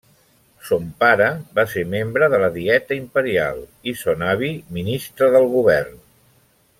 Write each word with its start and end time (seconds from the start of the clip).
Son 0.69 0.87
pare 1.03 1.27
va 1.59 1.65
ser 1.73 1.83
membre 1.91 2.29
de 2.35 2.39
la 2.45 2.49
Dieta 2.57 2.97
Imperial 3.03 3.63
i 3.93 3.97
son 4.03 4.27
avi, 4.31 4.53
ministre 4.79 5.31
del 5.37 5.51
govern. 5.57 6.05